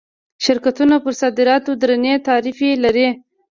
شرکتونه 0.45 0.95
پر 1.03 1.13
صادراتو 1.21 1.71
درنې 1.81 2.13
تعرفې 2.27 2.69
لري. 2.83 3.07